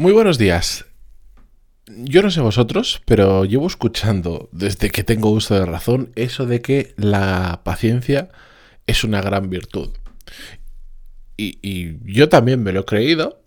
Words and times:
Muy 0.00 0.12
buenos 0.12 0.38
días. 0.38 0.86
Yo 1.86 2.22
no 2.22 2.30
sé 2.30 2.40
vosotros, 2.40 3.02
pero 3.04 3.44
llevo 3.44 3.66
escuchando 3.66 4.48
desde 4.50 4.88
que 4.88 5.04
tengo 5.04 5.28
uso 5.28 5.54
de 5.54 5.66
razón 5.66 6.10
eso 6.14 6.46
de 6.46 6.62
que 6.62 6.94
la 6.96 7.60
paciencia 7.64 8.30
es 8.86 9.04
una 9.04 9.20
gran 9.20 9.50
virtud. 9.50 9.90
Y, 11.36 11.98
yo 12.10 12.30
también 12.30 12.62
me 12.62 12.72
lo 12.72 12.80
he 12.80 12.84
creído, 12.86 13.42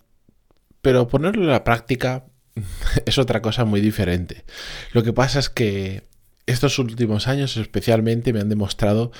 pero 0.83 1.07
ponerlo 1.07 1.41
en 1.41 1.49
la 1.49 1.63
práctica 1.63 2.25
es 3.07 3.17
otra 3.17 3.41
cosa 3.41 3.65
muy 3.65 3.81
diferente. 3.81 4.45
Lo 4.91 5.01
que 5.01 5.11
pasa 5.11 5.39
es 5.39 5.49
que 5.49 6.03
estos 6.45 6.77
últimos 6.77 7.27
años 7.27 7.57
especialmente 7.57 8.31
me 8.31 8.41
han 8.41 8.49
demostrado 8.49 9.11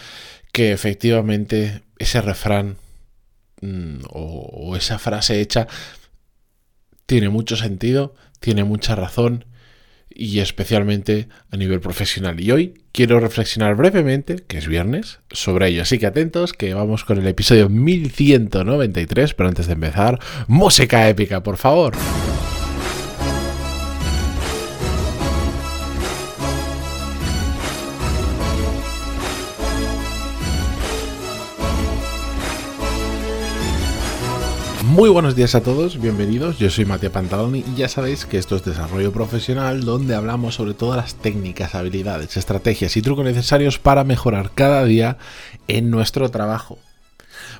que 0.52 0.72
efectivamente 0.72 1.82
ese 1.98 2.22
refrán 2.22 2.78
mm, 3.62 4.02
o 4.12 4.76
esa 4.76 5.00
frase 5.00 5.42
hecha 5.42 5.68
tiene 7.06 7.30
mucho 7.30 7.56
sentido, 7.56 8.16
tiene 8.40 8.64
mucha 8.64 8.96
razón 8.96 9.46
y 10.10 10.40
especialmente 10.40 11.28
a 11.50 11.58
nivel 11.58 11.80
profesional. 11.80 12.40
Y 12.40 12.52
hoy 12.52 12.84
quiero 12.92 13.20
reflexionar 13.20 13.76
brevemente, 13.76 14.38
que 14.48 14.58
es 14.58 14.68
viernes, 14.68 15.20
sobre 15.32 15.70
ello. 15.70 15.82
Así 15.82 15.98
que 15.98 16.06
atentos, 16.06 16.54
que 16.54 16.74
vamos 16.74 17.04
con 17.04 17.18
el 17.18 17.28
episodio 17.28 17.70
1193, 17.70 19.34
pero 19.34 19.50
antes 19.50 19.68
de 19.68 19.74
empezar, 19.74 20.20
música 20.48 21.10
épica, 21.10 21.42
por 21.42 21.58
favor. 21.58 21.94
Muy 34.94 35.10
buenos 35.10 35.36
días 35.36 35.56
a 35.56 35.64
todos, 35.64 36.00
bienvenidos. 36.00 36.60
Yo 36.60 36.70
soy 36.70 36.86
Matías 36.86 37.12
Pantaloni 37.12 37.64
y 37.68 37.76
ya 37.76 37.90
sabéis 37.90 38.28
que 38.28 38.38
esto 38.38 38.56
es 38.56 38.64
desarrollo 38.64 39.12
profesional 39.12 39.86
donde 39.86 40.14
hablamos 40.14 40.54
sobre 40.54 40.76
todas 40.76 40.98
las 40.98 41.16
técnicas, 41.16 41.74
habilidades, 41.74 42.38
estrategias 42.38 42.96
y 42.96 43.02
trucos 43.02 43.26
necesarios 43.26 43.80
para 43.80 44.04
mejorar 44.04 44.52
cada 44.54 44.86
día 44.86 45.18
en 45.68 45.90
nuestro 45.90 46.30
trabajo. 46.30 46.78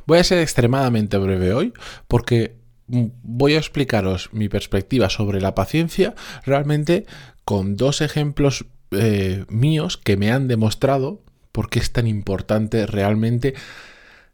Voy 0.06 0.20
a 0.20 0.24
ser 0.24 0.38
extremadamente 0.38 1.18
breve 1.18 1.56
hoy 1.56 1.74
porque 2.08 2.56
voy 2.88 3.56
a 3.56 3.58
explicaros 3.58 4.30
mi 4.32 4.48
perspectiva 4.48 5.10
sobre 5.10 5.42
la 5.42 5.56
paciencia 5.56 6.14
realmente 6.46 7.08
con 7.46 7.78
dos 7.78 8.02
ejemplos 8.02 8.68
eh, 8.92 9.46
míos 9.50 9.98
que 9.98 10.18
me 10.18 10.32
han 10.32 10.48
demostrado 10.48 11.24
por 11.52 11.72
qué 11.72 11.80
es 11.80 11.92
tan 11.92 12.06
importante 12.06 12.86
realmente 12.86 13.56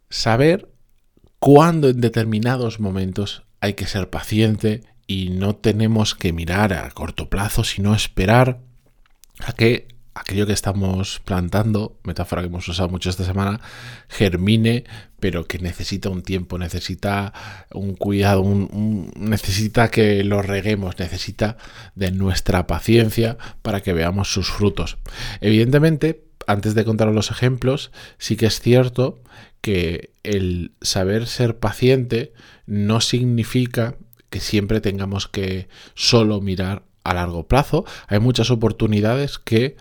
saber 0.09 0.68
cuando 1.39 1.89
en 1.89 2.01
determinados 2.01 2.79
momentos 2.79 3.43
hay 3.61 3.73
que 3.73 3.87
ser 3.87 4.09
paciente 4.09 4.83
y 5.07 5.29
no 5.29 5.55
tenemos 5.55 6.13
que 6.15 6.33
mirar 6.33 6.73
a 6.73 6.89
corto 6.91 7.29
plazo, 7.29 7.63
sino 7.63 7.95
esperar 7.95 8.59
a 9.39 9.53
que 9.53 9.87
aquello 10.13 10.45
que 10.45 10.53
estamos 10.53 11.21
plantando, 11.23 11.97
metáfora 12.03 12.41
que 12.41 12.47
hemos 12.47 12.67
usado 12.67 12.89
mucho 12.89 13.09
esta 13.09 13.23
semana, 13.23 13.61
germine, 14.09 14.83
pero 15.19 15.45
que 15.45 15.59
necesita 15.59 16.09
un 16.09 16.23
tiempo, 16.23 16.57
necesita 16.57 17.33
un 17.73 17.95
cuidado, 17.95 18.43
necesita 19.15 19.89
que 19.89 20.23
lo 20.23 20.41
reguemos, 20.41 20.99
necesita 20.99 21.57
de 21.95 22.11
nuestra 22.11 22.67
paciencia 22.67 23.37
para 23.61 23.81
que 23.81 23.93
veamos 23.93 24.31
sus 24.31 24.49
frutos. 24.49 24.97
Evidentemente, 25.41 26.28
antes 26.49 26.73
de 26.73 26.83
contaros 26.83 27.13
los 27.13 27.29
ejemplos, 27.29 27.91
sí 28.17 28.35
que 28.35 28.47
es 28.47 28.59
cierto 28.59 29.21
que 29.61 30.09
el 30.23 30.71
saber 30.81 31.27
ser 31.27 31.59
paciente 31.59 32.33
no 32.65 33.01
significa 33.01 33.97
que 34.31 34.39
siempre 34.39 34.81
tengamos 34.81 35.27
que 35.27 35.67
solo 35.93 36.41
mirar 36.41 36.81
a 37.03 37.13
largo 37.13 37.47
plazo. 37.47 37.85
Hay 38.07 38.19
muchas 38.19 38.49
oportunidades 38.49 39.37
que 39.37 39.77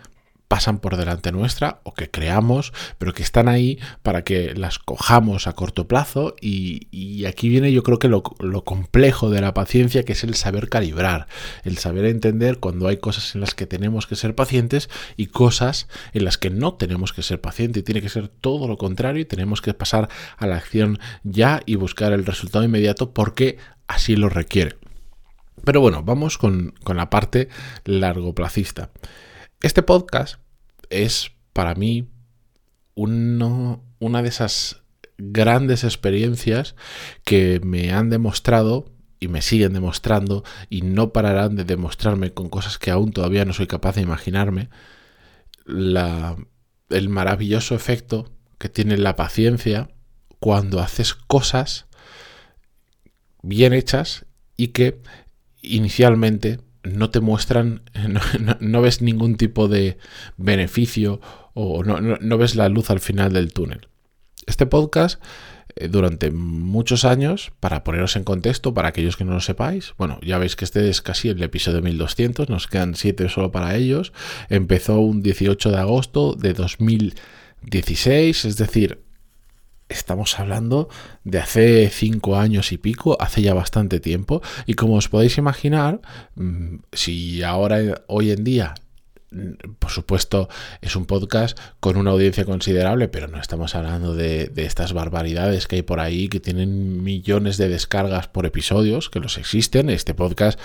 pasan 0.49 0.79
por 0.79 0.97
delante 0.97 1.31
nuestra 1.31 1.79
o 1.83 1.93
que 1.93 2.09
creamos, 2.09 2.73
pero 2.97 3.13
que 3.13 3.21
están 3.21 3.47
ahí 3.47 3.79
para 4.01 4.23
que 4.23 4.55
las 4.55 4.79
cojamos 4.79 5.45
a 5.45 5.53
corto 5.53 5.87
plazo 5.87 6.35
y, 6.41 7.23
aquí 7.25 7.49
viene 7.49 7.71
yo 7.71 7.83
creo 7.83 7.99
que 7.99 8.07
lo, 8.07 8.23
complejo 8.63 9.29
de 9.29 9.41
la 9.41 9.53
paciencia, 9.53 10.03
que 10.03 10.13
es 10.13 10.23
el 10.23 10.33
saber 10.33 10.67
calibrar, 10.67 11.27
el 11.63 11.77
saber 11.77 12.05
entender 12.05 12.57
cuando 12.57 12.87
hay 12.87 12.97
cosas 12.97 13.35
en 13.35 13.41
las 13.41 13.53
que 13.53 13.67
tenemos 13.67 14.07
que 14.07 14.15
ser 14.15 14.33
pacientes 14.33 14.89
y 15.15 15.27
cosas 15.27 15.87
en 16.13 16.25
las 16.25 16.39
que 16.39 16.49
no 16.49 16.73
tenemos 16.73 17.13
que 17.13 17.21
ser 17.21 17.39
pacientes 17.39 17.81
y 17.81 17.83
tiene 17.83 18.01
que 18.01 18.09
ser 18.09 18.27
todo 18.27 18.67
lo 18.67 18.77
contrario 18.77 19.21
y 19.21 19.25
tenemos 19.25 19.61
que 19.61 19.75
pasar 19.75 20.09
a 20.37 20.47
la 20.47 20.55
acción 20.55 20.97
ya 21.23 21.61
y 21.67 21.75
buscar 21.75 22.11
el 22.11 22.25
resultado 22.25 22.65
inmediato 22.65 23.13
porque 23.13 23.59
así 23.87 24.15
lo 24.15 24.29
requiere. 24.29 24.77
Pero 25.63 25.79
bueno, 25.79 26.01
vamos 26.01 26.39
con, 26.39 26.73
con 26.83 26.97
la 26.97 27.11
parte 27.11 27.49
largoplacista. 27.85 28.89
Este 29.61 29.83
podcast 29.83 30.35
es 30.89 31.31
para 31.51 31.75
mí 31.75 32.07
una 32.95 34.21
de 34.21 34.29
esas 34.29 34.83
grandes 35.17 35.83
experiencias 35.83 36.75
que 37.25 37.59
me 37.61 37.91
han 37.91 38.09
demostrado 38.09 38.85
y 39.19 39.27
me 39.27 39.41
siguen 39.41 39.73
demostrando 39.73 40.45
y 40.69 40.83
no 40.83 41.11
pararán 41.11 41.57
de 41.57 41.65
demostrarme 41.65 42.31
con 42.31 42.47
cosas 42.47 42.77
que 42.77 42.89
aún 42.89 43.11
todavía 43.11 43.43
no 43.43 43.51
soy 43.51 43.67
capaz 43.67 43.95
de 43.95 44.01
imaginarme, 44.01 44.69
el 45.67 47.09
maravilloso 47.09 47.75
efecto 47.75 48.31
que 48.59 48.69
tiene 48.69 48.97
la 48.97 49.17
paciencia 49.17 49.89
cuando 50.39 50.79
haces 50.79 51.13
cosas 51.13 51.87
bien 53.41 53.73
hechas 53.73 54.25
y 54.55 54.69
que 54.69 55.01
inicialmente 55.61 56.61
no 56.83 57.09
te 57.09 57.19
muestran, 57.19 57.81
no, 58.59 58.81
ves 58.81 59.01
ningún 59.01 59.35
tipo 59.35 59.67
de 59.67 59.97
beneficio 60.37 61.21
o 61.53 61.83
no, 61.83 62.37
ves 62.37 62.55
la 62.55 62.69
luz 62.69 62.89
al 62.89 62.99
final 62.99 63.33
del 63.33 63.53
túnel. 63.53 63.87
Este 64.45 64.65
podcast, 64.65 65.21
eh, 65.75 65.87
durante 65.89 66.31
muchos 66.31 67.05
años, 67.05 67.51
para 67.59 67.83
poneros 67.83 68.15
en 68.15 68.23
contexto, 68.23 68.73
para 68.73 68.89
aquellos 68.89 69.17
que 69.17 69.25
no 69.25 69.33
lo 69.33 69.41
sepáis, 69.41 69.93
bueno, 69.97 70.19
ya 70.21 70.37
veis 70.37 70.55
que 70.55 70.65
este 70.65 70.89
es 70.89 71.01
casi 71.01 71.29
el 71.29 71.43
episodio 71.43 71.81
1200, 71.81 72.49
nos 72.49 72.67
quedan 72.67 72.95
7 72.95 73.29
solo 73.29 73.51
para 73.51 73.75
ellos, 73.75 74.13
empezó 74.49 74.99
un 74.99 75.21
18 75.21 75.71
de 75.71 75.77
agosto 75.77 76.33
de 76.33 76.53
2016, 76.53 78.45
es 78.45 78.57
decir, 78.57 79.08
estamos 79.89 80.39
hablando 80.39 80.87
de 81.23 81.39
hace 81.39 81.89
cinco 81.89 82.37
años 82.37 82.71
y 82.71 82.77
pico, 82.77 83.17
hace 83.19 83.41
ya 83.41 83.53
bastante 83.53 83.99
tiempo. 83.99 84.41
Y 84.65 84.75
como 84.75 84.95
os 84.95 85.09
podéis 85.09 85.37
imaginar, 85.37 85.99
mm, 86.35 86.77
si 86.93 87.43
ahora, 87.43 88.03
hoy 88.07 88.31
en 88.31 88.43
día, 88.43 88.75
mm, 89.31 89.73
por 89.79 89.91
supuesto, 89.91 90.47
es 90.81 90.95
un 90.95 91.05
podcast 91.05 91.57
con 91.79 91.97
una 91.97 92.11
audiencia 92.11 92.45
considerable, 92.45 93.07
pero 93.07 93.27
no 93.27 93.39
estamos 93.39 93.75
hablando 93.75 94.13
de, 94.15 94.51
estas 94.55 94.93
barbaridades 94.93 95.67
que 95.67 95.77
hay 95.77 95.81
por 95.81 95.99
ahí, 95.99 96.29
que 96.29 96.39
tienen 96.39 97.03
millones 97.03 97.57
de 97.57 97.69
descargas 97.69 98.27
por 98.27 98.45
episodios, 98.45 99.09
que 99.09 99.19
los 99.19 99.37
existen. 99.37 99.89
Este 99.89 100.13
podcast, 100.13 100.59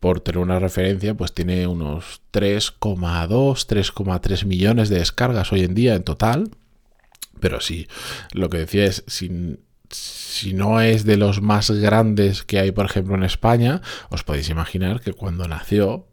por 0.00 0.20
tener 0.20 0.38
una 0.38 0.58
referencia, 0.58 1.14
pues 1.14 1.32
tiene 1.32 1.66
unos 1.66 2.22
3,2, 2.32 3.66
3,3 3.66 4.44
millones 4.44 4.88
de 4.88 4.98
descargas 4.98 5.52
hoy 5.52 5.62
en 5.62 5.74
día 5.74 5.94
en 5.94 6.02
total. 6.02 6.50
Pero 7.44 7.60
sí, 7.60 7.88
lo 8.32 8.48
que 8.48 8.56
decía 8.56 8.86
es, 8.86 9.04
si, 9.06 9.28
no 10.54 10.80
es 10.80 11.04
de 11.04 11.18
los 11.18 11.42
más 11.42 11.70
grandes 11.70 12.42
que 12.42 12.58
hay, 12.58 12.72
por 12.72 12.86
ejemplo, 12.86 13.16
en 13.16 13.22
España, 13.22 13.82
os 14.08 14.24
podéis 14.24 14.48
imaginar 14.48 15.02
que 15.02 15.12
cuando 15.12 15.46
nació, 15.46 16.08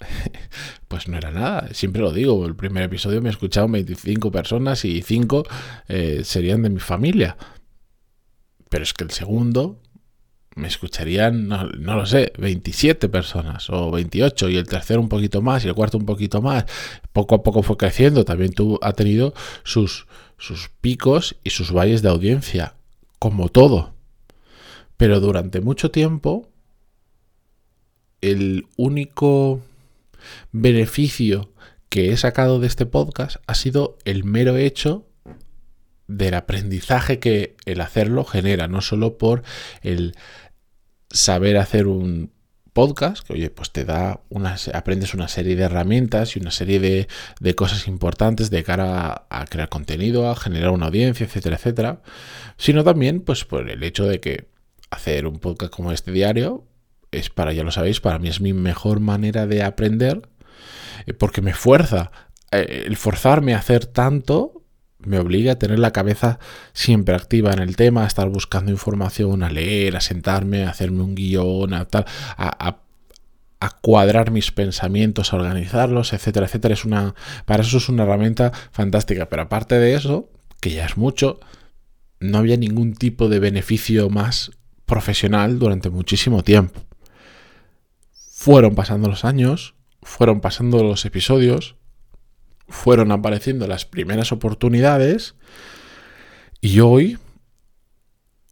pues 0.88 1.08
no 1.08 1.16
era 1.16 1.30
nada. 1.30 1.70
Siempre 1.72 2.02
lo 2.02 2.12
digo, 2.12 2.44
el 2.44 2.56
primer 2.56 2.82
episodio 2.82 3.22
me 3.22 3.30
escucharon 3.30 3.72
25 3.72 4.30
personas 4.30 4.84
y 4.84 5.00
5 5.00 5.44
eh, 5.88 6.20
serían 6.24 6.60
de 6.60 6.68
mi 6.68 6.80
familia. 6.80 7.38
Pero 8.68 8.84
es 8.84 8.92
que 8.92 9.04
el 9.04 9.12
segundo 9.12 9.80
me 10.56 10.68
escucharían, 10.68 11.48
no, 11.48 11.70
no, 11.70 11.96
lo 11.96 12.04
sé, 12.04 12.34
27 12.36 13.08
personas 13.08 13.70
o 13.70 13.90
28 13.90 14.50
y 14.50 14.58
el 14.58 14.66
tercero 14.66 15.00
un 15.00 15.08
poquito 15.08 15.40
más 15.40 15.64
y 15.64 15.68
el 15.68 15.74
cuarto 15.74 15.96
un 15.96 16.04
poquito 16.04 16.42
más. 16.42 16.66
Poco 17.14 17.36
a 17.36 17.42
poco 17.42 17.62
fue 17.62 17.78
creciendo. 17.78 18.26
También 18.26 18.52
tú 18.52 18.78
ha 18.82 18.92
tenido 18.92 19.32
sus 19.64 20.06
sus 20.38 20.68
picos 20.80 21.36
y 21.44 21.50
sus 21.50 21.72
valles 21.72 22.02
de 22.02 22.08
audiencia, 22.08 22.74
como 23.18 23.48
todo. 23.48 23.94
Pero 24.96 25.20
durante 25.20 25.60
mucho 25.60 25.90
tiempo, 25.90 26.48
el 28.20 28.66
único 28.76 29.60
beneficio 30.52 31.52
que 31.88 32.12
he 32.12 32.16
sacado 32.16 32.58
de 32.58 32.66
este 32.66 32.86
podcast 32.86 33.36
ha 33.46 33.54
sido 33.54 33.98
el 34.04 34.24
mero 34.24 34.56
hecho 34.56 35.06
del 36.08 36.34
aprendizaje 36.34 37.18
que 37.18 37.56
el 37.64 37.80
hacerlo 37.80 38.24
genera, 38.24 38.68
no 38.68 38.80
solo 38.80 39.18
por 39.18 39.42
el 39.82 40.14
saber 41.10 41.56
hacer 41.56 41.86
un 41.86 42.32
podcast, 42.76 43.26
que 43.26 43.32
oye, 43.32 43.48
pues 43.48 43.72
te 43.72 43.86
da 43.86 44.20
unas, 44.28 44.68
aprendes 44.68 45.14
una 45.14 45.28
serie 45.28 45.56
de 45.56 45.62
herramientas 45.62 46.36
y 46.36 46.40
una 46.40 46.50
serie 46.50 46.78
de, 46.78 47.54
cosas 47.54 47.88
importantes 47.88 48.50
de 48.50 48.62
cara 48.64 49.24
a, 49.30 49.46
crear 49.46 49.70
contenido, 49.70 50.28
a 50.28 50.36
generar 50.36 50.68
una 50.70 50.86
audiencia, 50.86 51.24
etcétera, 51.24 51.56
etcétera, 51.56 52.02
sino 52.58 52.84
también 52.84 53.20
pues 53.22 53.46
por 53.46 53.70
el 53.70 53.82
hecho 53.82 54.06
de 54.06 54.20
que 54.20 54.48
hacer 54.90 55.26
un 55.26 55.38
podcast 55.38 55.72
como 55.72 55.90
este 55.90 56.12
diario 56.12 56.66
es 57.12 57.30
para, 57.30 57.54
ya 57.54 57.64
lo 57.64 57.70
sabéis, 57.70 58.02
para 58.02 58.18
mí 58.18 58.28
es 58.28 58.42
mi 58.42 58.52
mejor 58.52 59.00
manera 59.00 59.46
de 59.46 59.62
aprender, 59.62 60.28
eh, 61.06 61.14
porque 61.14 61.40
me 61.40 61.54
fuerza. 61.54 62.12
Eh, 62.52 62.84
el 62.86 62.98
forzarme 62.98 63.54
a 63.54 63.58
hacer 63.58 63.86
tanto 63.86 64.55
me 65.06 65.18
obliga 65.18 65.52
a 65.52 65.58
tener 65.58 65.78
la 65.78 65.92
cabeza 65.92 66.38
siempre 66.72 67.14
activa 67.14 67.52
en 67.52 67.60
el 67.60 67.76
tema, 67.76 68.04
a 68.04 68.06
estar 68.06 68.28
buscando 68.28 68.70
información, 68.70 69.42
a 69.42 69.50
leer, 69.50 69.96
a 69.96 70.00
sentarme, 70.00 70.64
a 70.64 70.70
hacerme 70.70 71.02
un 71.02 71.14
guion, 71.14 71.74
a, 71.74 71.84
tal, 71.86 72.04
a, 72.36 72.78
a 73.60 73.70
cuadrar 73.80 74.30
mis 74.30 74.52
pensamientos, 74.52 75.32
a 75.32 75.36
organizarlos, 75.36 76.12
etcétera, 76.12 76.46
etcétera. 76.46 76.74
Es 76.74 76.84
una, 76.84 77.14
para 77.44 77.62
eso 77.62 77.78
es 77.78 77.88
una 77.88 78.02
herramienta 78.02 78.52
fantástica. 78.70 79.28
Pero 79.28 79.42
aparte 79.42 79.76
de 79.76 79.94
eso, 79.94 80.28
que 80.60 80.70
ya 80.70 80.84
es 80.84 80.96
mucho, 80.96 81.40
no 82.20 82.38
había 82.38 82.56
ningún 82.56 82.94
tipo 82.94 83.28
de 83.28 83.38
beneficio 83.38 84.10
más 84.10 84.52
profesional 84.84 85.58
durante 85.58 85.90
muchísimo 85.90 86.42
tiempo. 86.42 86.80
Fueron 88.12 88.74
pasando 88.74 89.08
los 89.08 89.24
años, 89.24 89.74
fueron 90.02 90.40
pasando 90.40 90.82
los 90.82 91.04
episodios, 91.04 91.75
fueron 92.68 93.12
apareciendo 93.12 93.66
las 93.66 93.84
primeras 93.84 94.32
oportunidades 94.32 95.34
y 96.60 96.80
hoy 96.80 97.18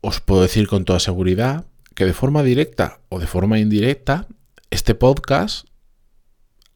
os 0.00 0.20
puedo 0.20 0.42
decir 0.42 0.68
con 0.68 0.84
toda 0.84 1.00
seguridad 1.00 1.66
que 1.94 2.04
de 2.04 2.12
forma 2.12 2.42
directa 2.42 3.00
o 3.08 3.18
de 3.18 3.26
forma 3.26 3.58
indirecta 3.58 4.26
este 4.70 4.94
podcast 4.94 5.66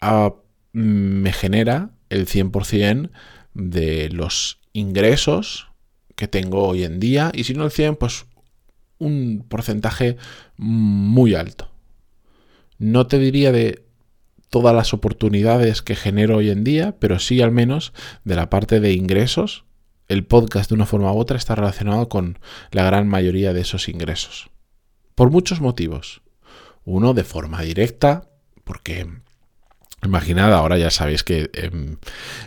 ah, 0.00 0.34
me 0.72 1.32
genera 1.32 1.90
el 2.10 2.26
100% 2.26 3.10
de 3.54 4.08
los 4.10 4.60
ingresos 4.72 5.68
que 6.14 6.28
tengo 6.28 6.66
hoy 6.66 6.84
en 6.84 7.00
día 7.00 7.30
y 7.34 7.44
si 7.44 7.54
no 7.54 7.64
el 7.64 7.70
100 7.70 7.96
pues 7.96 8.26
un 8.98 9.44
porcentaje 9.48 10.16
muy 10.56 11.34
alto. 11.34 11.70
No 12.78 13.06
te 13.06 13.18
diría 13.18 13.52
de 13.52 13.84
todas 14.48 14.74
las 14.74 14.94
oportunidades 14.94 15.82
que 15.82 15.96
genero 15.96 16.36
hoy 16.36 16.50
en 16.50 16.64
día, 16.64 16.96
pero 16.98 17.18
sí 17.18 17.40
al 17.40 17.52
menos 17.52 17.92
de 18.24 18.36
la 18.36 18.50
parte 18.50 18.80
de 18.80 18.92
ingresos. 18.92 19.64
El 20.08 20.24
podcast 20.24 20.70
de 20.70 20.74
una 20.74 20.86
forma 20.86 21.12
u 21.12 21.18
otra 21.18 21.36
está 21.36 21.54
relacionado 21.54 22.08
con 22.08 22.38
la 22.70 22.82
gran 22.84 23.08
mayoría 23.08 23.52
de 23.52 23.60
esos 23.60 23.88
ingresos. 23.88 24.50
Por 25.14 25.30
muchos 25.30 25.60
motivos. 25.60 26.22
Uno 26.84 27.12
de 27.12 27.24
forma 27.24 27.60
directa, 27.60 28.30
porque 28.64 29.06
imaginad, 30.02 30.52
ahora 30.54 30.78
ya 30.78 30.90
sabéis 30.90 31.24
que, 31.24 31.50
em, 31.52 31.96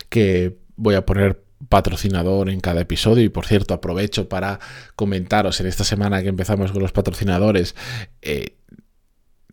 que 0.10 0.58
voy 0.76 0.96
a 0.96 1.06
poner 1.06 1.44
patrocinador 1.70 2.50
en 2.50 2.60
cada 2.60 2.82
episodio 2.82 3.24
y 3.24 3.30
por 3.30 3.46
cierto 3.46 3.74
aprovecho 3.74 4.28
para 4.28 4.60
comentaros 4.96 5.60
en 5.60 5.68
esta 5.68 5.84
semana 5.84 6.24
que 6.24 6.30
empezamos 6.30 6.72
con 6.72 6.82
los 6.82 6.92
patrocinadores 6.92 7.76
eh, 8.22 8.58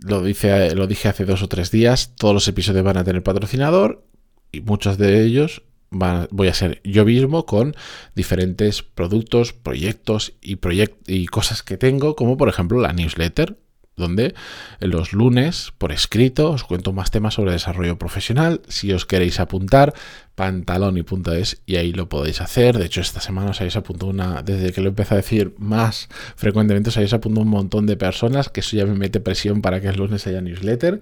lo, 0.00 0.23
dice, 0.23 0.75
lo 0.75 0.87
dije 0.87 1.09
hace 1.09 1.25
dos 1.25 1.43
o 1.43 1.49
tres 1.49 1.71
días, 1.71 2.15
todos 2.17 2.35
los 2.35 2.49
episodios 2.49 2.85
van 2.85 2.97
a 2.97 3.05
tener 3.05 3.23
patrocinador 3.23 4.05
y 4.53 4.61
muchos 4.61 4.99
de 4.99 5.23
ellos 5.25 5.62
voy 5.91 6.49
a 6.49 6.55
ser 6.55 6.81
yo 6.85 7.05
mismo 7.05 7.47
con 7.47 7.75
diferentes 8.15 8.83
productos, 8.83 9.53
proyectos 9.53 10.35
y, 10.43 10.59
y 11.06 11.27
cosas 11.27 11.62
que 11.62 11.77
tengo, 11.77 12.15
como 12.15 12.37
por 12.37 12.49
ejemplo 12.49 12.79
la 12.81 12.93
newsletter 12.93 13.56
donde 13.99 14.35
los 14.81 15.12
lunes 15.12 15.73
por 15.77 15.93
escrito 15.93 16.50
os 16.53 16.65
cuento 16.65 16.93
más 16.93 17.11
temas 17.11 17.35
sobre 17.35 17.53
desarrollo 17.53 17.99
profesional. 17.99 18.62
Si 18.69 18.93
os 18.93 19.05
queréis 19.05 19.41
apuntar, 19.41 19.93
pantaloni.es 20.35 21.61
y 21.67 21.77
ahí 21.77 21.93
lo 21.93 22.09
podéis 22.09 22.41
hacer. 22.41 22.79
De 22.79 22.87
hecho, 22.87 23.00
esta 23.00 23.21
semana 23.21 23.50
os 23.50 23.61
habéis 23.61 23.77
apuntado 23.77 24.11
una, 24.11 24.43
desde 24.43 24.73
que 24.73 24.81
lo 24.81 24.89
empecé 24.89 25.15
a 25.15 25.17
decir 25.19 25.55
más 25.59 26.09
frecuentemente, 26.37 26.91
os 26.91 26.97
habéis 26.97 27.12
apuntado 27.12 27.43
un 27.43 27.50
montón 27.50 27.87
de 27.87 27.97
personas, 27.97 28.49
que 28.49 28.61
eso 28.61 28.77
ya 28.77 28.87
me 28.87 28.95
mete 28.95 29.21
presión 29.21 29.61
para 29.61 29.81
que 29.81 29.89
el 29.89 29.97
lunes 29.97 30.27
haya 30.27 30.41
newsletter. 30.41 31.00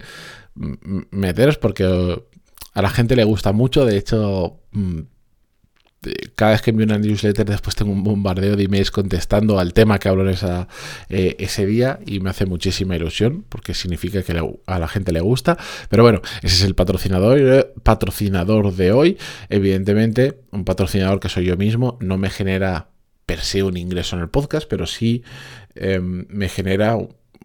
Meteros 0.55 1.57
porque 1.57 1.85
a 2.73 2.81
la 2.81 2.89
gente 2.89 3.15
le 3.15 3.23
gusta 3.23 3.51
mucho, 3.51 3.85
de 3.85 3.97
hecho 3.97 4.59
mm, 4.71 5.01
cada 6.35 6.51
vez 6.51 6.61
que 6.61 6.71
envío 6.71 6.85
una 6.85 6.97
newsletter 6.97 7.45
después 7.45 7.75
tengo 7.75 7.91
un 7.91 8.03
bombardeo 8.03 8.55
de 8.55 8.63
emails 8.63 8.91
contestando 8.91 9.59
al 9.59 9.73
tema 9.73 9.99
que 9.99 10.09
hablo 10.09 10.23
en 10.23 10.29
esa, 10.29 10.67
eh, 11.09 11.35
ese 11.39 11.65
día 11.65 11.99
y 12.05 12.19
me 12.19 12.29
hace 12.29 12.45
muchísima 12.45 12.95
ilusión 12.95 13.43
porque 13.49 13.73
significa 13.73 14.21
que 14.23 14.39
a 14.65 14.79
la 14.79 14.87
gente 14.87 15.11
le 15.11 15.21
gusta. 15.21 15.57
Pero 15.89 16.03
bueno, 16.03 16.21
ese 16.41 16.55
es 16.55 16.63
el 16.63 16.75
patrocinador, 16.75 17.73
patrocinador 17.83 18.73
de 18.75 18.91
hoy. 18.91 19.17
Evidentemente, 19.49 20.39
un 20.51 20.65
patrocinador 20.65 21.19
que 21.19 21.29
soy 21.29 21.45
yo 21.45 21.57
mismo 21.57 21.97
no 21.99 22.17
me 22.17 22.29
genera 22.29 22.89
per 23.25 23.41
se 23.41 23.63
un 23.63 23.75
ingreso 23.75 24.15
en 24.15 24.21
el 24.21 24.29
podcast, 24.29 24.67
pero 24.69 24.85
sí 24.85 25.23
em, 25.75 26.25
me 26.29 26.47
genera 26.47 26.97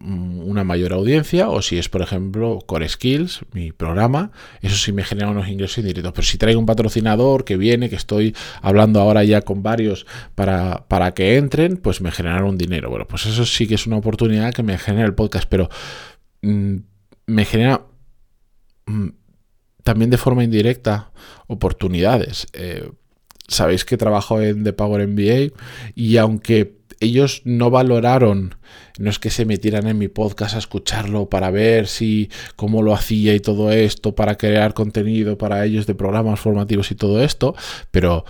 una 0.04 0.64
mayor 0.64 0.92
audiencia 0.92 1.48
o 1.48 1.62
si 1.62 1.78
es, 1.78 1.88
por 1.88 2.02
ejemplo, 2.02 2.58
Core 2.66 2.88
Skills, 2.88 3.40
mi 3.52 3.72
programa, 3.72 4.32
eso 4.60 4.76
sí 4.76 4.92
me 4.92 5.04
genera 5.04 5.30
unos 5.30 5.48
ingresos 5.48 5.78
indirectos. 5.78 6.12
Pero 6.12 6.26
si 6.26 6.38
traigo 6.38 6.58
un 6.58 6.66
patrocinador 6.66 7.44
que 7.44 7.56
viene, 7.56 7.88
que 7.88 7.96
estoy 7.96 8.34
hablando 8.60 9.00
ahora 9.00 9.22
ya 9.24 9.42
con 9.42 9.62
varios 9.62 10.06
para, 10.34 10.86
para 10.88 11.14
que 11.14 11.36
entren, 11.36 11.76
pues 11.76 12.00
me 12.00 12.10
generan 12.10 12.44
un 12.44 12.58
dinero. 12.58 12.90
Bueno, 12.90 13.06
pues 13.06 13.26
eso 13.26 13.46
sí 13.46 13.66
que 13.66 13.76
es 13.76 13.86
una 13.86 13.96
oportunidad 13.96 14.52
que 14.52 14.62
me 14.62 14.76
genera 14.78 15.06
el 15.06 15.14
podcast, 15.14 15.48
pero 15.48 15.68
mm, 16.42 16.76
me 17.26 17.44
genera 17.44 17.86
mm, 18.86 19.08
también 19.84 20.10
de 20.10 20.18
forma 20.18 20.42
indirecta 20.42 21.12
oportunidades. 21.46 22.48
Eh, 22.54 22.90
sabéis 23.46 23.84
que 23.84 23.96
trabajo 23.96 24.40
en 24.40 24.64
The 24.64 24.72
Power 24.72 25.06
MBA 25.06 25.54
y 25.94 26.16
aunque 26.16 26.81
ellos 27.02 27.42
no 27.44 27.70
valoraron, 27.70 28.54
no 28.98 29.10
es 29.10 29.18
que 29.18 29.30
se 29.30 29.44
metieran 29.44 29.86
en 29.86 29.98
mi 29.98 30.08
podcast 30.08 30.54
a 30.54 30.58
escucharlo 30.58 31.28
para 31.28 31.50
ver 31.50 31.86
si 31.88 32.30
cómo 32.56 32.82
lo 32.82 32.94
hacía 32.94 33.34
y 33.34 33.40
todo 33.40 33.72
esto, 33.72 34.14
para 34.14 34.36
crear 34.36 34.74
contenido 34.74 35.36
para 35.36 35.64
ellos 35.64 35.86
de 35.86 35.94
programas 35.94 36.40
formativos 36.40 36.90
y 36.90 36.94
todo 36.94 37.22
esto, 37.22 37.54
pero 37.90 38.24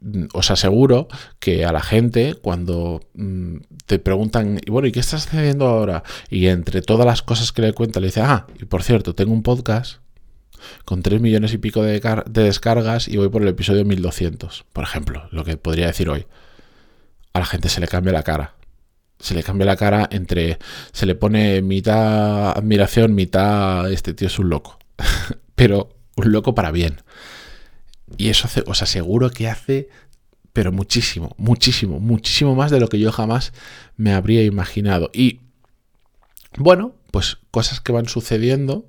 mm, 0.00 0.26
os 0.34 0.50
aseguro 0.50 1.08
que 1.38 1.64
a 1.64 1.72
la 1.72 1.80
gente 1.80 2.34
cuando 2.34 3.00
mm, 3.14 3.56
te 3.86 3.98
preguntan, 3.98 4.60
y 4.64 4.70
bueno, 4.70 4.88
¿y 4.88 4.92
qué 4.92 5.00
estás 5.00 5.26
haciendo 5.26 5.66
ahora? 5.66 6.02
Y 6.28 6.46
entre 6.48 6.82
todas 6.82 7.06
las 7.06 7.22
cosas 7.22 7.52
que 7.52 7.62
le 7.62 7.72
cuenta 7.72 8.00
le 8.00 8.08
dice, 8.08 8.20
ah, 8.20 8.46
y 8.60 8.66
por 8.66 8.82
cierto, 8.82 9.14
tengo 9.14 9.32
un 9.32 9.42
podcast 9.42 10.00
con 10.84 11.02
3 11.02 11.20
millones 11.20 11.52
y 11.52 11.58
pico 11.58 11.82
de, 11.82 12.00
de 12.26 12.42
descargas 12.42 13.08
y 13.08 13.16
voy 13.16 13.30
por 13.30 13.42
el 13.42 13.48
episodio 13.48 13.84
1200, 13.84 14.64
por 14.72 14.84
ejemplo, 14.84 15.28
lo 15.30 15.44
que 15.44 15.56
podría 15.56 15.86
decir 15.86 16.08
hoy 16.08 16.26
a 17.32 17.38
la 17.38 17.46
gente 17.46 17.68
se 17.68 17.80
le 17.80 17.88
cambia 17.88 18.12
la 18.12 18.22
cara. 18.22 18.54
Se 19.18 19.34
le 19.34 19.42
cambia 19.42 19.66
la 19.66 19.76
cara 19.76 20.08
entre. 20.10 20.58
Se 20.92 21.06
le 21.06 21.14
pone 21.14 21.62
mitad 21.62 22.50
admiración, 22.50 23.14
mitad. 23.14 23.90
Este 23.90 24.14
tío 24.14 24.26
es 24.26 24.38
un 24.38 24.50
loco. 24.50 24.78
pero 25.54 25.96
un 26.16 26.32
loco 26.32 26.54
para 26.54 26.70
bien. 26.70 27.02
Y 28.18 28.28
eso 28.28 28.46
hace, 28.46 28.64
os 28.66 28.82
aseguro 28.82 29.30
que 29.30 29.48
hace. 29.48 29.88
Pero 30.52 30.70
muchísimo, 30.70 31.34
muchísimo, 31.38 31.98
muchísimo 31.98 32.54
más 32.54 32.70
de 32.70 32.78
lo 32.78 32.88
que 32.88 32.98
yo 32.98 33.10
jamás 33.10 33.52
me 33.96 34.12
habría 34.12 34.42
imaginado. 34.42 35.10
Y. 35.14 35.40
Bueno, 36.58 36.94
pues 37.10 37.38
cosas 37.50 37.80
que 37.80 37.92
van 37.92 38.08
sucediendo. 38.08 38.86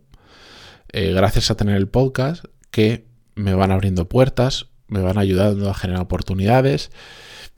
Eh, 0.92 1.14
gracias 1.14 1.52
a 1.52 1.56
tener 1.56 1.78
el 1.78 1.88
podcast. 1.88 2.46
Que 2.72 3.06
me 3.36 3.54
van 3.54 3.72
abriendo 3.72 4.10
puertas. 4.10 4.68
Me 4.94 5.02
van 5.02 5.18
ayudando 5.18 5.70
a 5.70 5.74
generar 5.74 6.04
oportunidades 6.04 6.92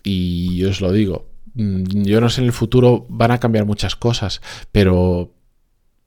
y 0.03 0.55
yo 0.55 0.69
os 0.69 0.79
lo 0.79 0.93
digo, 0.93 1.27
mm, 1.55 2.03
yo 2.03 2.21
no 2.21 2.29
sé 2.29 2.39
en 2.39 2.47
el 2.47 2.53
futuro 2.53 3.05
van 3.09 3.31
a 3.31 3.39
cambiar 3.39 3.65
muchas 3.65 3.97
cosas, 3.97 4.41
pero 4.71 5.33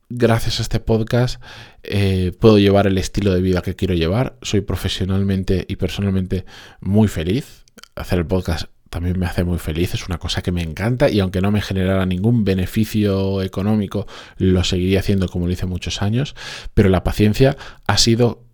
gracias 0.09 0.59
a 0.59 0.63
este 0.63 0.81
podcast 0.81 1.43
eh, 1.83 2.33
puedo 2.41 2.59
llevar 2.59 2.87
el 2.87 2.97
estilo 2.97 3.35
de 3.35 3.43
vida 3.43 3.61
que 3.61 3.77
quiero 3.77 3.93
llevar. 3.93 4.39
Soy 4.41 4.63
profesionalmente 4.63 5.67
y 5.69 5.77
personalmente 5.77 6.47
muy 6.81 7.09
feliz. 7.09 7.67
Hacer 7.95 8.21
el 8.21 8.27
podcast 8.27 8.71
también 8.89 9.19
me 9.19 9.27
hace 9.27 9.45
muy 9.45 9.59
feliz, 9.59 9.93
es 9.93 10.07
una 10.07 10.17
cosa 10.17 10.41
que 10.41 10.51
me 10.51 10.63
encanta 10.63 11.11
y 11.11 11.21
aunque 11.21 11.43
no 11.43 11.51
me 11.51 11.61
generara 11.61 12.07
ningún 12.07 12.45
beneficio 12.45 13.43
económico, 13.43 14.07
lo 14.39 14.65
seguiría 14.65 15.01
haciendo 15.01 15.29
como 15.29 15.47
lo 15.47 15.53
hice 15.53 15.67
muchos 15.67 16.01
años, 16.01 16.35
pero 16.73 16.89
la 16.89 17.05
paciencia 17.05 17.59
ha 17.87 17.99
sido 17.99 18.48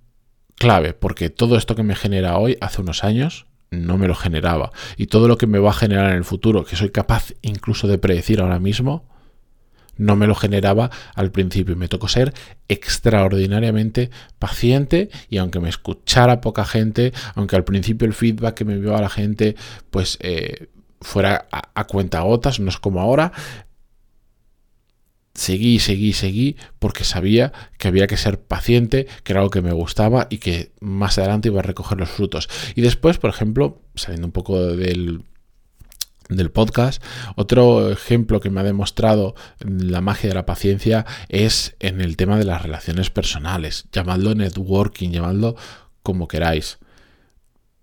clave 0.56 0.92
porque 0.94 1.30
todo 1.30 1.56
esto 1.56 1.74
que 1.74 1.82
me 1.82 1.94
genera 1.94 2.38
hoy 2.38 2.56
hace 2.60 2.80
unos 2.80 3.04
años 3.04 3.46
no 3.70 3.98
me 3.98 4.08
lo 4.08 4.14
generaba. 4.14 4.72
Y 4.96 5.06
todo 5.06 5.28
lo 5.28 5.36
que 5.38 5.46
me 5.46 5.58
va 5.58 5.70
a 5.70 5.74
generar 5.74 6.10
en 6.10 6.18
el 6.18 6.24
futuro, 6.24 6.64
que 6.64 6.76
soy 6.76 6.90
capaz 6.90 7.32
incluso 7.42 7.88
de 7.88 7.98
predecir 7.98 8.40
ahora 8.40 8.58
mismo, 8.58 9.04
no 9.96 10.16
me 10.16 10.26
lo 10.26 10.34
generaba 10.34 10.90
al 11.14 11.30
principio. 11.30 11.76
Me 11.76 11.88
tocó 11.88 12.08
ser 12.08 12.32
extraordinariamente 12.68 14.10
paciente 14.38 15.10
y 15.28 15.38
aunque 15.38 15.60
me 15.60 15.68
escuchara 15.68 16.40
poca 16.40 16.64
gente, 16.64 17.12
aunque 17.34 17.56
al 17.56 17.64
principio 17.64 18.06
el 18.06 18.14
feedback 18.14 18.54
que 18.54 18.64
me 18.64 18.74
enviaba 18.74 19.00
la 19.00 19.08
gente 19.08 19.56
pues 19.90 20.18
eh, 20.20 20.68
fuera 21.00 21.46
a, 21.52 21.70
a 21.74 21.84
cuenta 21.84 22.20
gotas, 22.20 22.60
no 22.60 22.70
es 22.70 22.78
como 22.78 23.00
ahora, 23.00 23.32
seguí, 25.34 25.78
seguí, 25.78 26.12
seguí, 26.12 26.56
porque 26.78 27.04
sabía 27.04 27.52
que 27.78 27.88
había 27.88 28.06
que 28.06 28.16
ser 28.16 28.40
paciente, 28.40 29.06
que 29.22 29.32
era 29.32 29.40
algo 29.40 29.50
que 29.50 29.62
me 29.62 29.72
gustaba 29.72 30.26
y 30.30 30.38
que 30.38 30.72
más 30.80 31.18
adelante 31.18 31.48
iba 31.48 31.60
a 31.60 31.64
recoger 31.64 31.98
los 31.98 32.10
frutos. 32.10 32.48
Y 32.74 32.80
después, 32.80 33.18
por 33.18 33.30
ejemplo, 33.30 33.82
saliendo 33.94 34.26
un 34.26 34.32
poco 34.32 34.60
del, 34.64 35.24
del 36.28 36.50
podcast. 36.50 37.02
Otro 37.36 37.90
ejemplo 37.90 38.40
que 38.40 38.50
me 38.50 38.60
ha 38.60 38.64
demostrado 38.64 39.34
la 39.58 40.00
magia 40.00 40.28
de 40.28 40.34
la 40.34 40.46
paciencia 40.46 41.04
es 41.28 41.76
en 41.80 42.00
el 42.00 42.16
tema 42.16 42.38
de 42.38 42.44
las 42.44 42.62
relaciones 42.62 43.10
personales. 43.10 43.86
Llamadlo 43.92 44.34
networking, 44.34 45.10
llamadlo 45.10 45.56
como 46.02 46.28
queráis. 46.28 46.78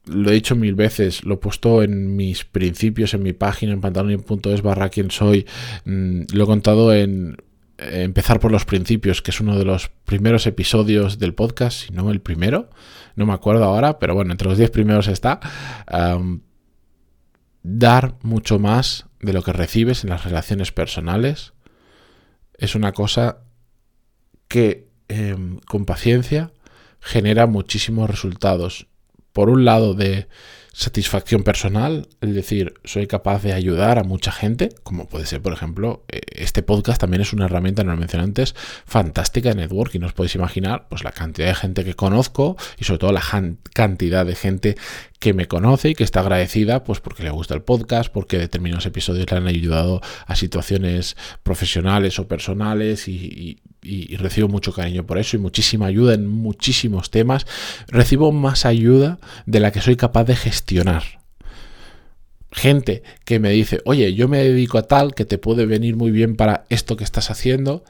Lo 0.06 0.32
he 0.32 0.34
dicho 0.34 0.56
mil 0.56 0.76
veces, 0.76 1.24
lo 1.24 1.36
he 1.36 1.38
puesto 1.38 1.84
en 1.84 2.16
mis 2.16 2.44
principios, 2.44 3.14
en 3.14 3.24
mi 3.24 3.34
página, 3.34 3.74
en 3.74 3.82
pantalón.es 3.82 4.62
barra 4.62 4.90
quien 4.90 5.12
soy. 5.12 5.46
Mm, 5.86 6.24
lo 6.34 6.44
he 6.44 6.48
contado 6.48 6.94
en 6.94 7.38
empezar 7.78 8.40
por 8.40 8.52
los 8.52 8.66
principios, 8.66 9.22
que 9.22 9.32
es 9.32 9.42
uno 9.42 9.58
de 9.58 9.66
los 9.66 9.90
primeros 10.06 10.46
episodios 10.46 11.18
del 11.18 11.34
podcast, 11.34 11.88
si 11.88 11.94
no 11.94 12.12
el 12.12 12.22
primero, 12.22 12.70
no 13.16 13.26
me 13.26 13.34
acuerdo 13.34 13.64
ahora, 13.64 13.98
pero 13.98 14.14
bueno, 14.14 14.32
entre 14.32 14.48
los 14.48 14.58
diez 14.60 14.70
primeros 14.70 15.08
está 15.08 15.40
dar 17.64 18.16
mucho 18.24 18.60
más 18.60 19.06
de 19.20 19.34
lo 19.34 19.44
que 19.44 19.54
recibes 19.54 20.04
en 20.04 20.10
las 20.10 20.24
relaciones 20.24 20.72
personales 20.72 21.54
es 22.58 22.76
una 22.76 22.92
cosa 22.92 23.40
que 24.48 24.90
em, 25.08 25.60
con 25.60 25.86
paciencia 25.86 26.52
genera 27.00 27.48
muchísimos 27.48 28.10
resultados. 28.10 28.88
Por 29.34 29.50
un 29.50 29.66
lado 29.66 29.94
de 29.94 30.28
satisfacción 30.74 31.44
personal, 31.44 32.08
es 32.22 32.34
decir, 32.34 32.74
soy 32.86 33.06
capaz 33.06 33.44
de 33.44 33.54
ayudar 33.54 34.00
a 34.00 34.04
mucha 34.04 34.32
gente, 34.32 34.70
como 34.84 35.08
puede 35.08 35.26
ser, 35.26 35.42
por 35.42 35.52
ejemplo, 35.52 36.04
eh, 36.08 36.22
este 36.32 36.64
podcast 36.64 37.00
también 37.00 37.22
es 37.22 37.34
una 37.34 37.46
herramienta, 37.46 37.84
no 37.84 37.92
lo 37.92 37.98
mencioné 37.98 38.24
antes, 38.24 38.56
fantástica 38.86 39.50
de 39.50 39.56
networking. 39.56 40.02
Os 40.02 40.14
podéis 40.14 40.36
imaginar 40.36 40.88
pues, 40.90 41.04
la 41.04 41.12
cantidad 41.12 41.48
de 41.48 41.56
gente 41.56 41.84
que 41.84 41.94
conozco 41.94 42.56
y 42.78 42.86
sobre 42.86 43.00
todo 43.00 43.12
la 43.12 43.24
cantidad 43.74 44.26
de 44.26 44.36
gente 44.36 44.78
que 45.20 45.34
me 45.34 45.48
conoce 45.48 45.90
y 45.90 45.96
que 45.96 46.04
está 46.04 46.22
agradecida 46.22 46.84
pues 46.84 47.00
porque 47.00 47.24
le 47.24 47.30
gusta 47.30 47.54
el 47.54 47.62
podcast, 47.62 48.12
porque 48.12 48.40
determinados 48.40 48.86
episodios 48.86 49.30
le 49.30 49.38
han 49.38 49.48
ayudado 49.48 50.02
a 50.26 50.36
situaciones 50.36 51.18
profesionales 51.44 52.18
o 52.18 52.28
personales 52.28 53.08
y, 53.08 53.12
y, 53.12 53.62
recibo 54.18 54.48
mucho 54.48 54.74
cariño 54.74 55.06
por 55.06 55.18
eso 55.18 55.36
y 55.36 55.40
muchísima 55.40 55.88
ayuda 55.88 56.14
en 56.14 56.28
muchísimos 56.28 57.10
temas. 57.10 57.46
Recibo 57.88 58.32
más 58.32 58.66
ayuda 58.66 59.20
de 59.46 59.60
la 59.60 59.72
que 59.72 59.82
soy 59.82 59.96
capaz 59.96 60.26
de 60.26 60.36
gestionar. 60.36 61.04
Gente 62.52 63.02
que 63.26 63.40
me 63.40 63.50
dice, 63.52 63.82
oye, 63.86 64.14
yo 64.14 64.28
me 64.28 64.40
dedico 64.44 64.78
a 64.78 64.84
tal 64.84 65.16
que 65.16 65.26
te 65.26 65.38
puede 65.38 65.66
venir 65.66 65.96
muy 65.96 66.12
bien 66.12 66.36
para 66.36 66.66
esto 66.70 66.98
que 66.98 67.04
estás 67.04 67.32
haciendo 67.32 67.84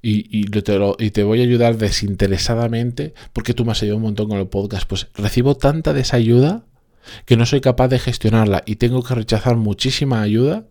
y, 0.00 0.44
te, 0.44 0.78
y 0.98 1.10
te 1.10 1.24
voy 1.24 1.40
a 1.40 1.42
ayudar 1.42 1.76
desinteresadamente 1.76 3.14
porque 3.32 3.54
tú 3.54 3.64
me 3.64 3.72
has 3.72 3.82
ayudado 3.82 3.96
un 3.96 4.04
montón 4.04 4.28
con 4.28 4.38
el 4.38 4.46
podcast. 4.46 4.86
Pues 4.88 5.08
recibo 5.14 5.56
tanta 5.56 5.92
desayuda 5.92 6.64
que 7.24 7.36
no 7.36 7.46
soy 7.46 7.60
capaz 7.60 7.88
de 7.88 7.98
gestionarla 7.98 8.62
y 8.64 8.76
tengo 8.76 9.02
que 9.02 9.14
rechazar 9.14 9.56
muchísima 9.56 10.22
ayuda 10.22 10.64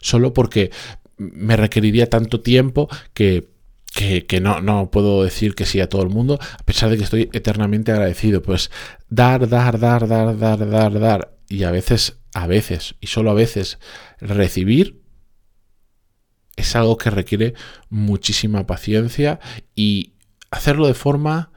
solo 0.00 0.32
porque 0.32 0.70
me 1.18 1.56
requeriría 1.56 2.08
tanto 2.08 2.40
tiempo 2.40 2.88
que, 3.14 3.51
que, 3.92 4.40
no, 4.40 4.60
no, 4.60 4.90
puedo 4.90 5.22
decir 5.22 5.54
que 5.54 5.66
sí 5.66 5.80
a 5.80 5.88
todo 5.88 6.02
el 6.02 6.08
mundo, 6.08 6.38
a 6.40 6.64
pesar 6.64 6.90
de 6.90 6.96
que 6.96 7.04
estoy 7.04 7.30
eternamente 7.32 7.92
agradecido. 7.92 8.42
Pues 8.42 8.70
dar, 9.08 9.48
dar, 9.48 9.78
dar, 9.78 10.08
dar, 10.08 10.38
dar, 10.38 10.68
dar, 10.68 10.98
dar. 10.98 11.38
Y 11.48 11.64
a 11.64 11.70
veces, 11.70 12.18
a 12.34 12.46
veces, 12.46 12.94
y 13.00 13.08
solo 13.08 13.30
a 13.30 13.34
veces, 13.34 13.78
recibir 14.20 15.02
es 16.56 16.76
algo 16.76 16.96
que 16.96 17.10
requiere 17.10 17.54
muchísima 17.88 18.66
paciencia 18.66 19.40
y 19.74 20.14
hacerlo 20.50 20.86
de 20.86 20.94
forma 20.94 21.51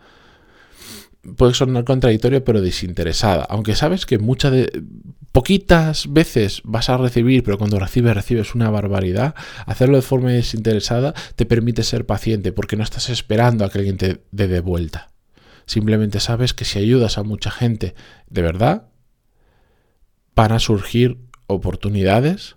puede 1.38 1.53
sonar 1.53 1.84
contradictorio, 1.84 2.44
pero 2.44 2.62
desinteresada. 2.62 3.44
Aunque 3.50 3.75
sabes 3.75 4.05
que 4.05 4.20
muchas 4.20 4.51
de. 4.51 4.84
poquitas 5.32 6.12
veces 6.12 6.62
vas 6.63 6.89
a 6.89 6.98
recibir, 6.98 7.44
pero 7.44 7.58
cuando 7.58 7.79
recibes, 7.79 8.15
recibes 8.15 8.55
una 8.55 8.70
barbaridad. 8.70 9.36
Hacerlo 9.65 9.98
de 9.98 10.01
forma 10.01 10.32
desinteresada 10.32 11.13
te 11.36 11.46
permite 11.46 11.84
ser 11.84 12.05
paciente, 12.05 12.51
porque 12.51 12.75
no 12.75 12.84
estás 12.84 13.10
esperando 13.10 13.65
a 13.65 13.70
que 13.70 13.79
alguien 13.79 13.98
te 13.98 14.22
dé 14.32 14.48
de 14.48 14.62
vuelta. 14.62 15.12
Simplemente 15.65 16.20
sabes 16.20 16.53
que 16.53 16.65
si 16.65 16.79
ayudas 16.79 17.17
a 17.17 17.24
mucha 17.24 17.50
gente 17.50 17.96
de 18.29 18.41
verdad, 18.41 18.89
van 20.36 20.51
a 20.51 20.60
surgir 20.60 21.17
oportunidades 21.48 22.55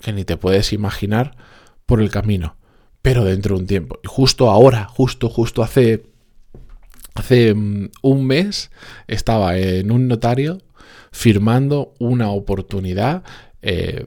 que 0.00 0.12
ni 0.12 0.24
te 0.24 0.36
puedes 0.36 0.72
imaginar 0.72 1.36
por 1.86 2.00
el 2.00 2.10
camino, 2.10 2.56
pero 3.02 3.24
dentro 3.24 3.56
de 3.56 3.62
un 3.62 3.66
tiempo. 3.66 3.98
Y 4.02 4.08
justo 4.08 4.50
ahora, 4.50 4.86
justo, 4.86 5.28
justo 5.28 5.62
hace 5.62 6.04
Hace 7.14 7.54
mm, 7.54 7.90
un 8.02 8.26
mes 8.26 8.70
estaba 9.06 9.56
en 9.58 9.90
un 9.90 10.08
notario 10.08 10.58
firmando 11.12 11.94
una 11.98 12.30
oportunidad 12.30 13.24
eh, 13.62 14.06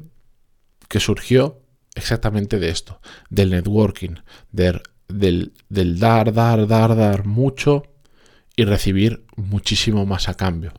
que 0.87 0.99
surgió 0.99 1.61
exactamente 1.95 2.59
de 2.59 2.69
esto, 2.69 2.99
del 3.29 3.51
networking, 3.51 4.15
del, 4.51 4.81
del 5.07 5.99
dar, 5.99 6.33
dar, 6.33 6.67
dar, 6.67 6.95
dar 6.95 7.25
mucho 7.25 7.83
y 8.55 8.65
recibir 8.65 9.25
muchísimo 9.35 10.05
más 10.05 10.29
a 10.29 10.35
cambio 10.35 10.73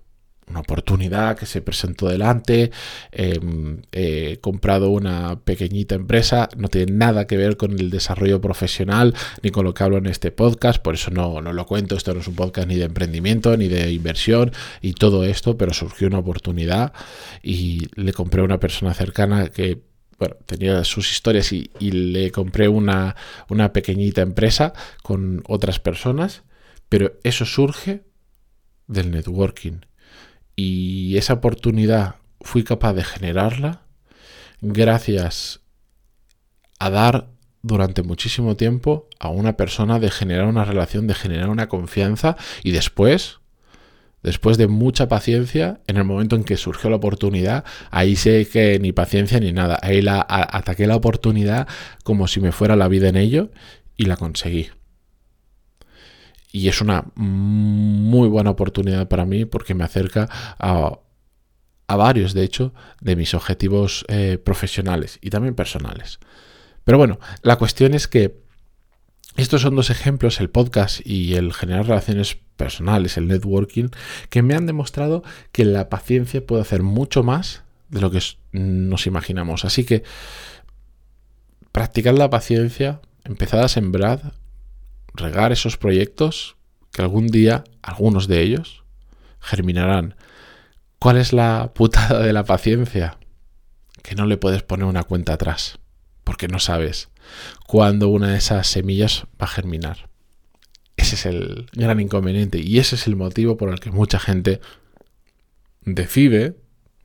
una 0.48 0.60
oportunidad 0.60 1.36
que 1.36 1.46
se 1.46 1.62
presentó 1.62 2.08
delante, 2.08 2.70
he 3.12 4.38
comprado 4.40 4.90
una 4.90 5.40
pequeñita 5.40 5.94
empresa, 5.94 6.48
no 6.56 6.68
tiene 6.68 6.92
nada 6.92 7.26
que 7.26 7.36
ver 7.36 7.56
con 7.56 7.72
el 7.72 7.90
desarrollo 7.90 8.40
profesional 8.40 9.14
ni 9.42 9.50
con 9.50 9.64
lo 9.64 9.74
que 9.74 9.84
hablo 9.84 9.98
en 9.98 10.06
este 10.06 10.30
podcast, 10.30 10.82
por 10.82 10.94
eso 10.94 11.10
no, 11.10 11.40
no 11.40 11.52
lo 11.52 11.66
cuento, 11.66 11.96
esto 11.96 12.14
no 12.14 12.20
es 12.20 12.28
un 12.28 12.34
podcast 12.34 12.68
ni 12.68 12.76
de 12.76 12.84
emprendimiento 12.84 13.56
ni 13.56 13.68
de 13.68 13.92
inversión 13.92 14.52
y 14.80 14.92
todo 14.92 15.24
esto, 15.24 15.56
pero 15.56 15.72
surgió 15.72 16.08
una 16.08 16.18
oportunidad 16.18 16.92
y 17.42 17.88
le 17.94 18.12
compré 18.12 18.42
a 18.42 18.44
una 18.44 18.60
persona 18.60 18.94
cercana 18.94 19.48
que 19.48 19.82
bueno, 20.18 20.36
tenía 20.46 20.84
sus 20.84 21.10
historias 21.10 21.52
y, 21.52 21.70
y 21.80 21.90
le 21.90 22.30
compré 22.30 22.68
una, 22.68 23.16
una 23.48 23.72
pequeñita 23.72 24.22
empresa 24.22 24.72
con 25.02 25.42
otras 25.48 25.80
personas, 25.80 26.42
pero 26.88 27.18
eso 27.24 27.44
surge 27.44 28.04
del 28.86 29.10
networking 29.10 29.80
y 30.56 31.16
esa 31.16 31.34
oportunidad 31.34 32.16
fui 32.40 32.64
capaz 32.64 32.92
de 32.92 33.04
generarla 33.04 33.82
gracias 34.60 35.60
a 36.78 36.90
dar 36.90 37.28
durante 37.62 38.02
muchísimo 38.02 38.56
tiempo 38.56 39.08
a 39.18 39.28
una 39.28 39.56
persona 39.56 39.98
de 39.98 40.10
generar 40.10 40.46
una 40.46 40.64
relación, 40.64 41.06
de 41.06 41.14
generar 41.14 41.48
una 41.48 41.68
confianza 41.68 42.36
y 42.62 42.72
después, 42.72 43.38
después 44.22 44.58
de 44.58 44.68
mucha 44.68 45.08
paciencia, 45.08 45.80
en 45.86 45.96
el 45.96 46.04
momento 46.04 46.36
en 46.36 46.44
que 46.44 46.58
surgió 46.58 46.90
la 46.90 46.96
oportunidad, 46.96 47.64
ahí 47.90 48.16
sé 48.16 48.46
que 48.46 48.78
ni 48.80 48.92
paciencia 48.92 49.40
ni 49.40 49.52
nada, 49.52 49.78
ahí 49.82 50.02
la, 50.02 50.24
ataqué 50.28 50.86
la 50.86 50.96
oportunidad 50.96 51.66
como 52.04 52.28
si 52.28 52.40
me 52.40 52.52
fuera 52.52 52.76
la 52.76 52.88
vida 52.88 53.08
en 53.08 53.16
ello 53.16 53.50
y 53.96 54.04
la 54.04 54.16
conseguí 54.16 54.68
y 56.54 56.68
es 56.68 56.80
una 56.80 57.04
muy 57.16 58.28
buena 58.28 58.50
oportunidad 58.50 59.08
para 59.08 59.26
mí 59.26 59.44
porque 59.44 59.74
me 59.74 59.82
acerca 59.82 60.28
a, 60.56 61.00
varios, 61.88 62.32
de 62.32 62.44
hecho, 62.44 62.72
de 63.00 63.16
mis 63.16 63.34
objetivos 63.34 64.04
eh, 64.06 64.38
profesionales 64.38 65.18
y 65.20 65.30
también 65.30 65.56
personales. 65.56 66.20
Pero 66.84 66.96
bueno, 66.96 67.18
la 67.42 67.56
cuestión 67.56 67.92
es 67.92 68.06
que 68.06 68.40
estos 69.36 69.62
son 69.62 69.74
dos 69.74 69.90
ejemplos, 69.90 70.38
el 70.38 70.48
podcast 70.48 71.04
y 71.04 71.34
el 71.34 71.52
generar 71.52 71.88
relaciones 71.88 72.36
personales, 72.56 73.16
el 73.16 73.26
networking, 73.26 73.88
que 74.30 74.42
me 74.42 74.54
han 74.54 74.66
demostrado 74.66 75.24
que 75.50 75.64
la 75.64 75.88
paciencia 75.88 76.46
puede 76.46 76.62
hacer 76.62 76.84
mucho 76.84 77.24
más 77.24 77.64
de 77.88 78.00
lo 78.00 78.12
que 78.12 78.20
nos 78.52 79.08
imaginamos. 79.08 79.64
Así 79.64 79.82
que 79.82 80.04
practicad 81.72 82.16
la 82.16 82.30
paciencia, 82.30 83.00
empezad 83.24 83.60
a 83.64 83.68
sembrar, 83.68 84.34
regar 85.14 85.52
esos 85.52 85.76
proyectos 85.76 86.56
que 86.92 87.02
algún 87.02 87.28
día, 87.28 87.64
algunos 87.82 88.28
de 88.28 88.42
ellos, 88.42 88.84
germinarán. 89.40 90.16
¿Cuál 90.98 91.16
es 91.16 91.32
la 91.32 91.72
putada 91.74 92.20
de 92.20 92.32
la 92.32 92.44
paciencia? 92.44 93.18
Que 94.02 94.14
no 94.14 94.26
le 94.26 94.36
puedes 94.36 94.62
poner 94.62 94.86
una 94.86 95.04
cuenta 95.04 95.34
atrás, 95.34 95.78
porque 96.24 96.48
no 96.48 96.58
sabes 96.58 97.08
cuándo 97.66 98.08
una 98.08 98.28
de 98.28 98.38
esas 98.38 98.66
semillas 98.66 99.24
va 99.40 99.46
a 99.46 99.48
germinar. 99.48 100.08
Ese 100.96 101.16
es 101.16 101.26
el 101.26 101.66
gran 101.72 102.00
inconveniente 102.00 102.58
y 102.58 102.78
ese 102.78 102.94
es 102.96 103.06
el 103.06 103.16
motivo 103.16 103.56
por 103.56 103.70
el 103.70 103.80
que 103.80 103.90
mucha 103.90 104.18
gente 104.18 104.60
decide, 105.80 106.56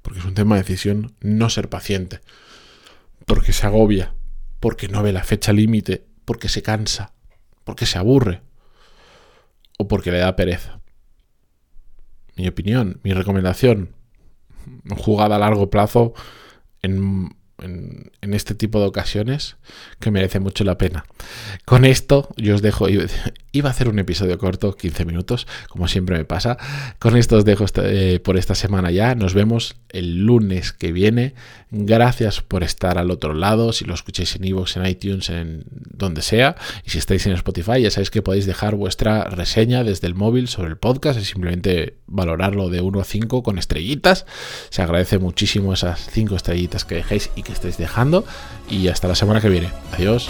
porque 0.01 0.19
es 0.19 0.25
un 0.25 0.35
tema 0.35 0.55
de 0.55 0.61
decisión, 0.61 1.15
no 1.21 1.49
ser 1.49 1.69
paciente, 1.69 2.21
porque 3.25 3.53
se 3.53 3.65
agobia, 3.65 4.13
porque 4.59 4.87
no 4.87 5.03
ve 5.03 5.11
la 5.11 5.23
fecha 5.23 5.53
límite, 5.53 6.05
porque 6.25 6.49
se 6.49 6.61
cansa, 6.61 7.13
porque 7.69 7.85
se 7.85 7.99
aburre 7.99 8.41
o 9.77 9.87
porque 9.87 10.11
le 10.11 10.17
da 10.17 10.35
pereza. 10.35 10.81
Mi 12.35 12.47
opinión, 12.47 12.99
mi 13.03 13.13
recomendación, 13.13 13.93
jugada 14.97 15.35
a 15.35 15.37
largo 15.37 15.69
plazo 15.69 16.15
en, 16.81 17.29
este 18.21 18.55
tipo 18.55 18.79
de 18.79 18.85
ocasiones 18.85 19.57
que 19.99 20.11
merece 20.11 20.39
mucho 20.39 20.63
la 20.63 20.77
pena. 20.77 21.05
Con 21.65 21.85
esto 21.85 22.29
yo 22.37 22.55
os 22.55 22.61
dejo, 22.61 22.87
Iba 23.51 23.69
a 23.69 23.71
hacer 23.71 23.89
un 23.89 23.99
episodio 23.99 24.37
corto, 24.37 24.75
15 24.75 25.05
minutos, 25.05 25.47
como 25.69 25.87
siempre 25.87 26.17
me 26.17 26.25
pasa. 26.25 26.57
Con 26.99 27.17
esto 27.17 27.37
os 27.37 27.45
dejo 27.45 27.65
eh, 27.83 28.19
por 28.23 28.37
esta 28.37 28.55
semana 28.55 28.91
ya. 28.91 29.15
Nos 29.15 29.33
vemos 29.33 29.75
el 29.89 30.25
lunes 30.25 30.73
que 30.73 30.91
viene. 30.91 31.33
Gracias 31.71 32.41
por 32.41 32.63
estar 32.63 32.97
al 32.97 33.11
otro 33.11 33.33
lado. 33.33 33.73
Si 33.73 33.85
lo 33.85 33.93
escucháis 33.93 34.35
en 34.35 34.45
iVoox, 34.45 34.77
en 34.77 34.85
iTunes, 34.85 35.29
en 35.29 35.65
donde 35.69 36.21
sea. 36.21 36.55
Y 36.85 36.91
si 36.91 36.97
estáis 36.97 37.25
en 37.27 37.33
Spotify, 37.33 37.81
ya 37.81 37.91
sabéis 37.91 38.09
que 38.11 38.21
podéis 38.21 38.45
dejar 38.45 38.75
vuestra 38.75 39.25
reseña 39.25 39.83
desde 39.83 40.07
el 40.07 40.15
móvil 40.15 40.47
sobre 40.47 40.69
el 40.69 40.77
podcast 40.77 41.19
y 41.19 41.25
simplemente 41.25 41.97
valorarlo 42.07 42.69
de 42.69 42.81
1 42.81 42.99
a 42.99 43.03
5 43.03 43.43
con 43.43 43.57
estrellitas. 43.57 44.25
Se 44.69 44.81
agradece 44.81 45.19
muchísimo 45.19 45.73
esas 45.73 46.09
5 46.11 46.35
estrellitas 46.35 46.85
que 46.85 46.95
dejéis 46.95 47.29
y 47.35 47.43
que 47.49 47.55
estáis 47.55 47.77
dejando 47.77 48.23
y 48.69 48.87
hasta 48.87 49.07
la 49.07 49.15
semana 49.15 49.41
que 49.41 49.49
viene. 49.49 49.69
Adiós. 49.93 50.29